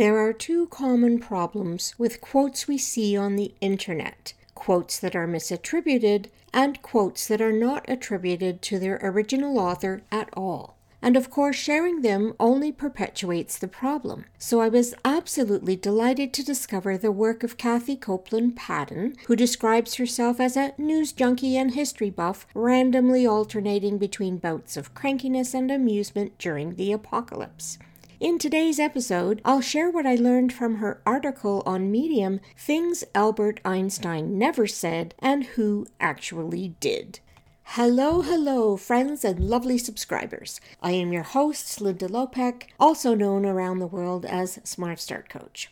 There 0.00 0.16
are 0.16 0.32
two 0.32 0.66
common 0.68 1.18
problems 1.18 1.94
with 1.98 2.22
quotes 2.22 2.66
we 2.66 2.78
see 2.78 3.18
on 3.18 3.36
the 3.36 3.52
internet 3.60 4.32
quotes 4.54 4.98
that 4.98 5.14
are 5.14 5.28
misattributed 5.28 6.30
and 6.54 6.80
quotes 6.80 7.28
that 7.28 7.42
are 7.42 7.52
not 7.52 7.84
attributed 7.86 8.62
to 8.62 8.78
their 8.78 8.98
original 9.02 9.58
author 9.58 10.00
at 10.10 10.30
all. 10.32 10.78
And 11.02 11.18
of 11.18 11.28
course, 11.28 11.56
sharing 11.56 12.00
them 12.00 12.32
only 12.40 12.72
perpetuates 12.72 13.58
the 13.58 13.68
problem. 13.68 14.24
So 14.38 14.62
I 14.62 14.70
was 14.70 14.94
absolutely 15.04 15.76
delighted 15.76 16.32
to 16.32 16.42
discover 16.42 16.96
the 16.96 17.12
work 17.12 17.42
of 17.42 17.58
Kathy 17.58 17.96
Copeland 17.96 18.56
Padden, 18.56 19.16
who 19.26 19.36
describes 19.36 19.96
herself 19.96 20.40
as 20.40 20.56
a 20.56 20.72
news 20.78 21.12
junkie 21.12 21.58
and 21.58 21.74
history 21.74 22.08
buff, 22.08 22.46
randomly 22.54 23.26
alternating 23.26 23.98
between 23.98 24.38
bouts 24.38 24.78
of 24.78 24.94
crankiness 24.94 25.52
and 25.52 25.70
amusement 25.70 26.38
during 26.38 26.76
the 26.76 26.90
apocalypse. 26.90 27.76
In 28.20 28.38
today's 28.38 28.78
episode, 28.78 29.40
I'll 29.46 29.62
share 29.62 29.88
what 29.90 30.04
I 30.04 30.14
learned 30.14 30.52
from 30.52 30.74
her 30.74 31.00
article 31.06 31.62
on 31.64 31.90
Medium 31.90 32.40
Things 32.54 33.02
Albert 33.14 33.60
Einstein 33.64 34.36
Never 34.36 34.66
Said 34.66 35.14
and 35.20 35.44
Who 35.56 35.86
Actually 35.98 36.74
Did. 36.80 37.20
Hello, 37.62 38.20
hello, 38.20 38.76
friends 38.76 39.24
and 39.24 39.40
lovely 39.40 39.78
subscribers. 39.78 40.60
I 40.82 40.92
am 40.92 41.14
your 41.14 41.22
host, 41.22 41.80
Linda 41.80 42.08
Lopek, 42.08 42.64
also 42.78 43.14
known 43.14 43.46
around 43.46 43.78
the 43.78 43.86
world 43.86 44.26
as 44.26 44.60
Smart 44.64 45.00
Start 45.00 45.30
Coach. 45.30 45.70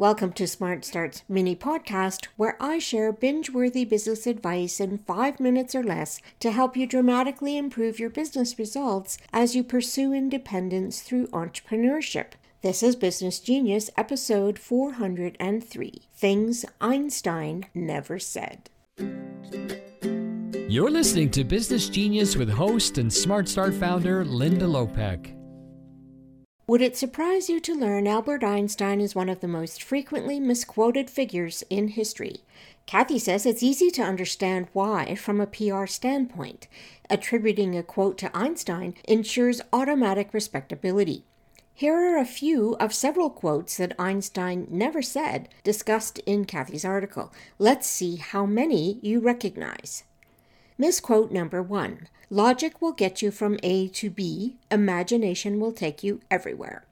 Welcome 0.00 0.32
to 0.32 0.46
Smart 0.46 0.86
Start's 0.86 1.24
mini 1.28 1.54
podcast, 1.54 2.28
where 2.38 2.56
I 2.58 2.78
share 2.78 3.12
binge 3.12 3.50
worthy 3.50 3.84
business 3.84 4.26
advice 4.26 4.80
in 4.80 4.96
five 4.96 5.38
minutes 5.38 5.74
or 5.74 5.82
less 5.82 6.22
to 6.38 6.52
help 6.52 6.74
you 6.74 6.86
dramatically 6.86 7.58
improve 7.58 8.00
your 8.00 8.08
business 8.08 8.58
results 8.58 9.18
as 9.30 9.54
you 9.54 9.62
pursue 9.62 10.14
independence 10.14 11.02
through 11.02 11.26
entrepreneurship. 11.26 12.28
This 12.62 12.82
is 12.82 12.96
Business 12.96 13.40
Genius, 13.40 13.90
episode 13.94 14.58
403 14.58 16.02
Things 16.14 16.64
Einstein 16.80 17.66
Never 17.74 18.18
Said. 18.18 18.70
You're 20.66 20.90
listening 20.90 21.30
to 21.32 21.44
Business 21.44 21.90
Genius 21.90 22.36
with 22.36 22.48
host 22.48 22.96
and 22.96 23.12
Smart 23.12 23.50
Start 23.50 23.74
founder 23.74 24.24
Linda 24.24 24.64
Lopek. 24.64 25.39
Would 26.70 26.82
it 26.82 26.96
surprise 26.96 27.50
you 27.50 27.58
to 27.58 27.74
learn 27.74 28.06
Albert 28.06 28.44
Einstein 28.44 29.00
is 29.00 29.12
one 29.12 29.28
of 29.28 29.40
the 29.40 29.48
most 29.48 29.82
frequently 29.82 30.38
misquoted 30.38 31.10
figures 31.10 31.64
in 31.68 31.88
history? 31.88 32.44
Kathy 32.86 33.18
says 33.18 33.44
it's 33.44 33.64
easy 33.64 33.90
to 33.90 34.04
understand 34.04 34.68
why 34.72 35.16
from 35.16 35.40
a 35.40 35.48
PR 35.48 35.86
standpoint. 35.86 36.68
Attributing 37.10 37.76
a 37.76 37.82
quote 37.82 38.18
to 38.18 38.30
Einstein 38.36 38.94
ensures 39.02 39.60
automatic 39.72 40.32
respectability. 40.32 41.24
Here 41.74 41.96
are 41.96 42.18
a 42.18 42.24
few 42.24 42.76
of 42.78 42.94
several 42.94 43.30
quotes 43.30 43.76
that 43.78 43.98
Einstein 43.98 44.68
never 44.70 45.02
said 45.02 45.48
discussed 45.64 46.20
in 46.20 46.44
Kathy's 46.44 46.84
article. 46.84 47.32
Let's 47.58 47.88
see 47.88 48.14
how 48.14 48.46
many 48.46 49.00
you 49.02 49.18
recognize. 49.18 50.04
Misquote 50.80 51.30
number 51.30 51.62
one 51.62 52.08
Logic 52.30 52.80
will 52.80 52.92
get 52.92 53.20
you 53.20 53.30
from 53.30 53.58
A 53.62 53.86
to 53.88 54.08
B, 54.08 54.56
imagination 54.70 55.60
will 55.60 55.72
take 55.72 56.02
you 56.02 56.22
everywhere. 56.30 56.86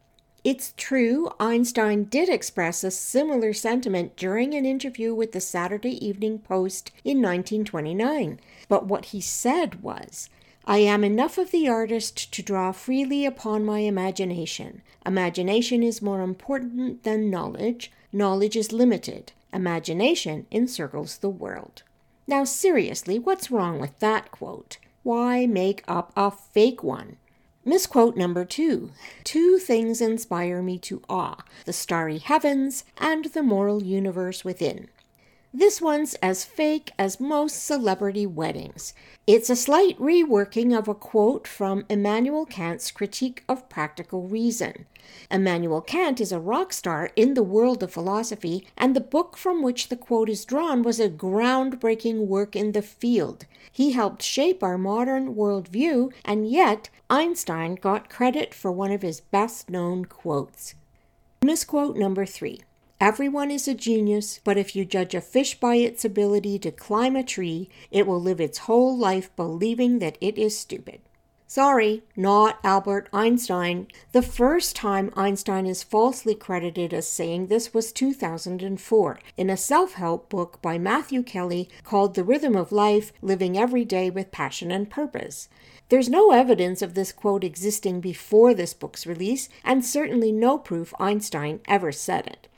It's 0.45 0.75
true, 0.77 1.31
Einstein 1.41 2.05
did 2.05 2.29
express 2.29 2.85
a 2.85 2.91
similar 2.91 3.55
sentiment 3.55 4.15
during 4.15 4.53
an 4.53 4.67
interview 4.67 5.15
with 5.15 5.33
the 5.33 5.41
Saturday 5.41 6.07
Evening 6.07 6.39
Post 6.39 6.91
in 7.03 7.23
1929. 7.23 8.39
But 8.69 8.85
what 8.85 9.07
he 9.07 9.23
said 9.23 9.83
was, 9.83 10.29
I 10.67 10.81
am 10.81 11.03
enough 11.03 11.39
of 11.39 11.51
the 11.51 11.67
artist 11.67 12.31
to 12.35 12.43
draw 12.43 12.73
freely 12.73 13.25
upon 13.25 13.65
my 13.65 13.79
imagination. 13.79 14.83
Imagination 15.07 15.83
is 15.83 16.03
more 16.03 16.21
important 16.21 17.05
than 17.05 17.31
knowledge. 17.31 17.91
Knowledge 18.13 18.55
is 18.55 18.71
limited. 18.71 19.33
Imagination 19.51 20.47
encircles 20.51 21.17
the 21.17 21.31
world. 21.31 21.85
Now, 22.29 22.45
seriously, 22.45 23.19
what's 23.19 23.51
wrong 23.51 23.81
with 23.81 23.99
that 24.01 24.31
quote? 24.31 24.77
Why 25.03 25.47
make 25.47 25.83
up 25.89 26.13
a 26.15 26.31
fake 26.31 26.85
one? 26.85 27.17
Misquote 27.65 28.19
number 28.19 28.45
two 28.45 28.91
Two 29.25 29.57
things 29.59 30.03
inspire 30.03 30.61
me 30.61 30.79
to 30.81 31.01
awe 31.09 31.43
the 31.65 31.73
starry 31.73 32.19
heavens 32.19 32.85
and 32.99 33.25
the 33.25 33.43
moral 33.43 33.83
universe 33.83 34.45
within. 34.45 34.89
This 35.55 35.81
one's 35.81 36.13
as 36.17 36.45
fake 36.45 36.93
as 36.99 37.19
most 37.19 37.65
celebrity 37.65 38.27
weddings. 38.27 38.93
It's 39.27 39.49
a 39.49 39.57
slight 39.57 39.99
reworking 39.99 40.77
of 40.77 40.89
a 40.89 40.95
quote 40.95 41.49
from 41.49 41.87
Immanuel 41.89 42.45
Kant's 42.45 42.91
Critique 42.91 43.45
of 43.49 43.67
Practical 43.71 44.29
Reason. 44.29 44.85
Immanuel 45.31 45.81
Kant 45.81 46.21
is 46.21 46.33
a 46.33 46.39
rock 46.39 46.75
star 46.75 47.11
in 47.17 47.33
the 47.33 47.43
world 47.43 47.83
of 47.83 47.91
philosophy, 47.91 48.67
and 48.77 48.95
the 48.95 49.01
book 49.01 49.39
from 49.39 49.63
which 49.63 49.89
the 49.89 49.97
quote 49.97 50.29
is 50.29 50.45
drawn 50.45 50.83
was 50.83 51.01
a 51.01 51.09
groundbreaking 51.09 52.27
work 52.27 52.55
in 52.55 52.73
the 52.73 52.83
field. 52.83 53.47
He 53.73 53.93
helped 53.93 54.23
shape 54.23 54.63
our 54.63 54.77
modern 54.77 55.35
worldview, 55.35 56.13
and 56.27 56.47
yet 56.47 56.91
Einstein 57.09 57.77
got 57.77 58.11
credit 58.11 58.53
for 58.53 58.71
one 58.71 58.93
of 58.93 59.01
his 59.01 59.23
best 59.23 59.71
known 59.71 60.05
quotes. 60.05 60.75
Misquote 61.43 61.97
number 61.97 62.27
three. 62.27 62.61
Everyone 63.01 63.53
is 63.53 63.69
a 63.69 63.75
genius, 63.75 64.41
but 64.43 64.59
if 64.59 64.75
you 64.75 64.85
judge 64.85 65.15
a 65.15 65.21
fish 65.21 65.61
by 65.61 65.77
its 65.77 66.05
ability 66.05 66.59
to 66.59 66.73
climb 66.73 67.15
a 67.15 67.23
tree, 67.23 67.69
it 67.93 68.09
will 68.09 68.21
live 68.21 68.41
its 68.41 68.59
whole 68.59 68.99
life 68.99 69.31
believing 69.37 70.01
that 70.01 70.19
it 70.21 70.37
is 70.37 70.59
stupid. 70.59 71.01
Sorry, 71.47 72.03
not 72.17 72.59
Albert 72.65 73.09
Einstein. 73.13 73.87
The 74.11 74.21
first 74.21 74.75
time 74.75 75.13
Einstein 75.15 75.65
is 75.65 75.85
falsely 75.85 76.35
credited 76.35 76.93
as 76.93 77.09
saying 77.09 77.47
this 77.47 77.73
was 77.73 77.93
2004 77.93 79.21
in 79.37 79.49
a 79.49 79.57
self 79.57 79.93
help 79.93 80.29
book 80.29 80.61
by 80.61 80.77
Matthew 80.77 81.23
Kelly 81.23 81.69
called 81.85 82.17
The 82.17 82.25
Rhythm 82.25 82.57
of 82.57 82.73
Life 82.73 83.13
Living 83.23 83.57
Every 83.57 83.85
Day 83.85 84.11
with 84.11 84.33
Passion 84.33 84.73
and 84.73 84.91
Purpose. 84.91 85.49
There's 85.89 86.09
no 86.09 86.33
evidence 86.33 86.83
of 86.83 86.95
this 86.95 87.13
quote 87.13 87.45
existing 87.45 88.01
before 88.01 88.55
this 88.55 88.75
book's 88.75 89.07
release, 89.07 89.49
and 89.63 89.85
certainly 89.85 90.33
no 90.33 90.59
proof 90.59 90.93
Einstein 90.99 91.61
ever 91.69 91.93
said 91.93 92.27
it. 92.27 92.49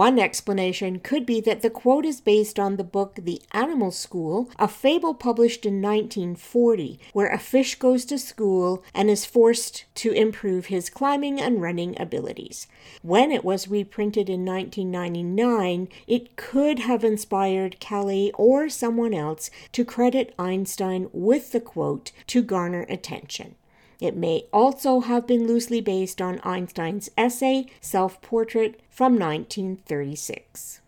One 0.00 0.18
explanation 0.18 1.00
could 1.00 1.26
be 1.26 1.42
that 1.42 1.60
the 1.60 1.68
quote 1.68 2.06
is 2.06 2.22
based 2.22 2.58
on 2.58 2.76
the 2.76 2.84
book 2.84 3.16
The 3.16 3.42
Animal 3.52 3.90
School, 3.90 4.48
a 4.58 4.66
fable 4.66 5.12
published 5.12 5.66
in 5.66 5.82
1940, 5.82 6.98
where 7.12 7.30
a 7.30 7.38
fish 7.38 7.74
goes 7.74 8.06
to 8.06 8.18
school 8.18 8.82
and 8.94 9.10
is 9.10 9.26
forced 9.26 9.84
to 9.96 10.10
improve 10.12 10.66
his 10.66 10.88
climbing 10.88 11.38
and 11.38 11.60
running 11.60 12.00
abilities. 12.00 12.66
When 13.02 13.30
it 13.30 13.44
was 13.44 13.68
reprinted 13.68 14.30
in 14.30 14.42
1999, 14.42 15.88
it 16.06 16.34
could 16.34 16.78
have 16.78 17.04
inspired 17.04 17.78
Kelly 17.78 18.32
or 18.38 18.70
someone 18.70 19.12
else 19.12 19.50
to 19.72 19.84
credit 19.84 20.34
Einstein 20.38 21.10
with 21.12 21.52
the 21.52 21.60
quote 21.60 22.10
to 22.28 22.40
garner 22.40 22.86
attention. 22.88 23.54
It 24.00 24.16
may 24.16 24.46
also 24.52 25.00
have 25.00 25.26
been 25.26 25.46
loosely 25.46 25.80
based 25.80 26.22
on 26.22 26.40
Einstein's 26.40 27.10
essay, 27.18 27.66
Self 27.80 28.20
Portrait, 28.22 28.80
from 28.88 29.18
1936. 29.18 30.80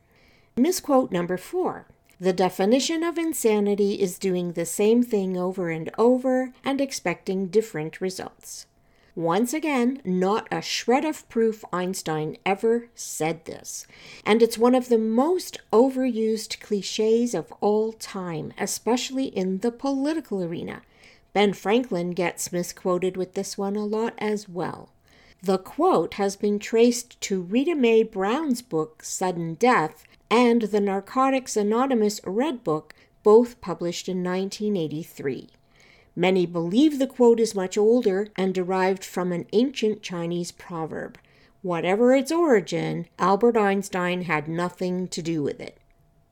Misquote 0.56 1.12
number 1.12 1.37
four. 1.37 1.87
The 2.19 2.33
definition 2.33 3.03
of 3.03 3.19
insanity 3.19 3.95
is 3.95 4.19
doing 4.19 4.53
the 4.53 4.65
same 4.65 5.03
thing 5.03 5.37
over 5.37 5.71
and 5.71 5.91
over 5.99 6.53
and 6.65 6.81
expecting 6.81 7.49
different 7.49 8.01
results. 8.01 8.67
Once 9.15 9.53
again, 9.53 10.01
not 10.05 10.49
a 10.51 10.62
shred 10.62 11.05
of 11.05 11.28
proof 11.28 11.65
Einstein 11.71 12.37
ever 12.47 12.89
said 12.95 13.45
this. 13.45 13.87
And 14.25 14.41
it's 14.41 14.56
one 14.56 14.75
of 14.75 14.89
the 14.89 14.97
most 14.97 15.59
overused 15.71 16.61
cliches 16.61 17.34
of 17.34 17.53
all 17.61 17.93
time, 17.93 18.55
especially 18.56 19.27
in 19.27 19.59
the 19.59 19.72
political 19.72 20.43
arena. 20.43 20.81
Ben 21.32 21.53
Franklin 21.53 22.10
gets 22.10 22.53
misquoted 22.53 23.16
with 23.16 23.34
this 23.34 23.56
one 23.56 23.76
a 23.76 23.84
lot 23.84 24.15
as 24.19 24.48
well. 24.48 24.91
The 25.43 25.59
quote 25.59 26.15
has 26.15 26.37
been 26.37 26.59
traced 26.59 27.20
to 27.22 27.41
Rita 27.41 27.75
Mae 27.75 28.03
Brown's 28.03 28.62
book, 28.62 29.03
Sudden 29.03 29.54
Death, 29.54 30.04
and 30.30 30.62
the 30.62 30.80
Narcotics 30.80 31.57
Anonymous 31.57 32.21
Red 32.24 32.62
Book, 32.62 32.95
both 33.22 33.60
published 33.60 34.09
in 34.09 34.22
1983. 34.22 35.51
Many 36.15 36.47
believe 36.47 36.98
the 36.98 37.07
quote 37.07 37.41
is 37.41 37.54
much 37.54 37.78
older 37.78 38.28
and 38.36 38.54
derived 38.54 39.04
from 39.04 39.33
an 39.33 39.47
ancient 39.53 40.03
Chinese 40.03 40.53
proverb. 40.53 41.18
Whatever 41.62 42.15
its 42.15 42.30
origin, 42.30 43.07
Albert 43.18 43.57
Einstein 43.57 44.22
had 44.22 44.48
nothing 44.48 45.09
to 45.09 45.22
do 45.22 45.42
with 45.42 45.60
it. 45.60 45.78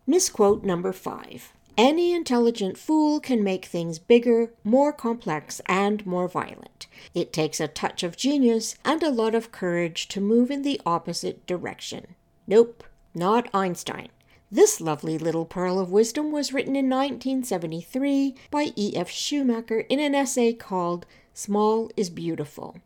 Misquote 0.06 0.64
number 0.64 0.92
five. 0.92 1.52
Any 1.82 2.12
intelligent 2.12 2.76
fool 2.76 3.20
can 3.20 3.42
make 3.42 3.64
things 3.64 3.98
bigger, 3.98 4.52
more 4.62 4.92
complex, 4.92 5.62
and 5.64 6.04
more 6.04 6.28
violent. 6.28 6.86
It 7.14 7.32
takes 7.32 7.58
a 7.58 7.68
touch 7.68 8.02
of 8.02 8.18
genius 8.18 8.74
and 8.84 9.02
a 9.02 9.08
lot 9.08 9.34
of 9.34 9.50
courage 9.50 10.06
to 10.08 10.20
move 10.20 10.50
in 10.50 10.60
the 10.60 10.78
opposite 10.84 11.46
direction. 11.46 12.16
Nope, 12.46 12.84
not 13.14 13.48
Einstein. 13.54 14.10
This 14.52 14.82
lovely 14.82 15.16
little 15.16 15.46
pearl 15.46 15.78
of 15.78 15.90
wisdom 15.90 16.30
was 16.30 16.52
written 16.52 16.76
in 16.76 16.90
1973 16.90 18.34
by 18.50 18.72
E.F. 18.76 19.08
Schumacher 19.08 19.80
in 19.88 20.00
an 20.00 20.14
essay 20.14 20.52
called 20.52 21.06
Small 21.32 21.90
is 21.96 22.10
Beautiful. 22.10 22.76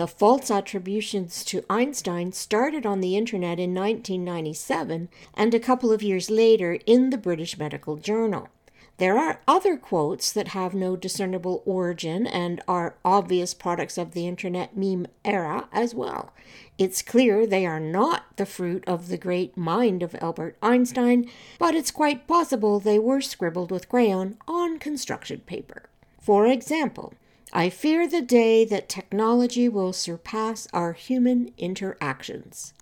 The 0.00 0.06
false 0.06 0.50
attributions 0.50 1.44
to 1.44 1.62
Einstein 1.68 2.32
started 2.32 2.86
on 2.86 3.02
the 3.02 3.18
internet 3.18 3.60
in 3.60 3.74
1997 3.74 5.10
and 5.34 5.52
a 5.52 5.60
couple 5.60 5.92
of 5.92 6.02
years 6.02 6.30
later 6.30 6.78
in 6.86 7.10
the 7.10 7.18
British 7.18 7.58
Medical 7.58 7.98
Journal. 7.98 8.48
There 8.96 9.18
are 9.18 9.42
other 9.46 9.76
quotes 9.76 10.32
that 10.32 10.56
have 10.56 10.72
no 10.72 10.96
discernible 10.96 11.62
origin 11.66 12.26
and 12.26 12.62
are 12.66 12.94
obvious 13.04 13.52
products 13.52 13.98
of 13.98 14.12
the 14.12 14.26
internet 14.26 14.74
meme 14.74 15.06
era 15.22 15.68
as 15.70 15.94
well. 15.94 16.32
It's 16.78 17.02
clear 17.02 17.46
they 17.46 17.66
are 17.66 17.78
not 17.78 18.24
the 18.36 18.46
fruit 18.46 18.82
of 18.86 19.08
the 19.08 19.18
great 19.18 19.54
mind 19.54 20.02
of 20.02 20.16
Albert 20.22 20.56
Einstein, 20.62 21.30
but 21.58 21.74
it's 21.74 21.90
quite 21.90 22.26
possible 22.26 22.80
they 22.80 22.98
were 22.98 23.20
scribbled 23.20 23.70
with 23.70 23.90
crayon 23.90 24.38
on 24.48 24.78
construction 24.78 25.40
paper. 25.40 25.90
For 26.22 26.46
example, 26.46 27.12
I 27.52 27.68
fear 27.68 28.06
the 28.06 28.22
day 28.22 28.64
that 28.64 28.88
technology 28.88 29.68
will 29.68 29.92
surpass 29.92 30.68
our 30.72 30.92
human 30.92 31.52
interactions. 31.58 32.74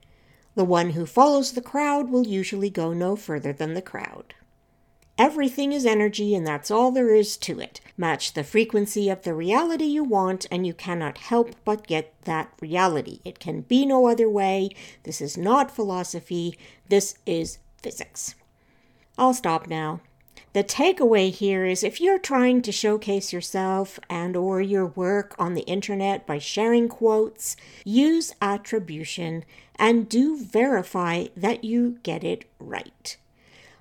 The 0.54 0.64
one 0.64 0.90
who 0.90 1.06
follows 1.06 1.52
the 1.52 1.62
crowd 1.62 2.10
will 2.10 2.26
usually 2.26 2.68
go 2.68 2.92
no 2.92 3.16
further 3.16 3.52
than 3.52 3.72
the 3.72 3.80
crowd. 3.80 4.34
Everything 5.16 5.72
is 5.72 5.86
energy, 5.86 6.34
and 6.34 6.46
that's 6.46 6.70
all 6.70 6.92
there 6.92 7.14
is 7.14 7.36
to 7.38 7.58
it. 7.58 7.80
Match 7.96 8.34
the 8.34 8.44
frequency 8.44 9.08
of 9.08 9.22
the 9.22 9.34
reality 9.34 9.84
you 9.84 10.04
want, 10.04 10.46
and 10.50 10.66
you 10.66 10.74
cannot 10.74 11.18
help 11.18 11.56
but 11.64 11.86
get 11.86 12.14
that 12.24 12.52
reality. 12.60 13.20
It 13.24 13.40
can 13.40 13.62
be 13.62 13.86
no 13.86 14.06
other 14.06 14.28
way. 14.28 14.70
This 15.02 15.20
is 15.20 15.36
not 15.36 15.70
philosophy, 15.70 16.58
this 16.88 17.16
is 17.24 17.58
physics. 17.82 18.34
I'll 19.16 19.34
stop 19.34 19.66
now. 19.66 20.00
The 20.52 20.64
takeaway 20.64 21.30
here 21.30 21.64
is 21.64 21.82
if 21.82 22.00
you're 22.00 22.18
trying 22.18 22.62
to 22.62 22.72
showcase 22.72 23.32
yourself 23.32 24.00
and 24.08 24.36
or 24.36 24.60
your 24.60 24.86
work 24.86 25.34
on 25.38 25.54
the 25.54 25.62
internet 25.62 26.26
by 26.26 26.38
sharing 26.38 26.88
quotes, 26.88 27.56
use 27.84 28.34
attribution 28.40 29.44
and 29.76 30.08
do 30.08 30.42
verify 30.42 31.26
that 31.36 31.64
you 31.64 31.98
get 32.02 32.24
it 32.24 32.44
right. 32.58 33.16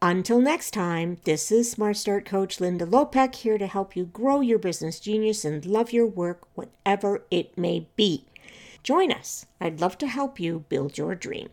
Until 0.02 0.40
next 0.40 0.72
time, 0.72 1.18
this 1.24 1.52
is 1.52 1.72
Smart 1.72 1.98
Start 1.98 2.24
Coach 2.24 2.60
Linda 2.60 2.86
Lopek 2.86 3.34
here 3.34 3.58
to 3.58 3.66
help 3.66 3.96
you 3.96 4.06
grow 4.06 4.42
your 4.42 4.60
business 4.60 5.00
genius 5.00 5.44
and 5.44 5.66
love 5.66 5.92
your 5.92 6.06
work, 6.06 6.48
whatever 6.54 7.24
it 7.32 7.58
may 7.58 7.88
be. 7.96 8.26
Join 8.84 9.12
us. 9.12 9.48
I'd 9.60 9.82
love 9.82 9.98
to 9.98 10.08
help 10.08 10.40
you 10.40 10.66
build 10.70 11.00
your 11.00 11.16
dream. 11.16 11.50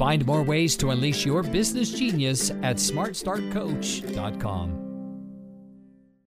Find 0.00 0.24
more 0.24 0.42
ways 0.42 0.78
to 0.78 0.92
unleash 0.92 1.26
your 1.26 1.42
business 1.42 1.92
genius 1.92 2.50
at 2.62 2.76
smartstartcoach.com. 2.76 4.79